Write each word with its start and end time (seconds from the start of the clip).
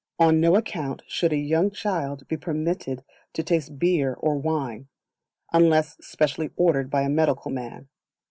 On 0.17 0.39
no 0.39 0.55
account 0.55 1.03
should 1.05 1.31
a 1.31 1.35
young 1.37 1.69
child 1.69 2.27
be 2.27 2.35
permitted 2.35 3.03
to 3.33 3.43
taste 3.43 3.77
beer 3.77 4.15
or 4.15 4.35
wine, 4.35 4.87
unless 5.53 5.95
specially 6.03 6.49
ordered 6.55 6.89
by 6.89 7.03
a 7.03 7.07
medical 7.09 7.51
man. 7.51 7.87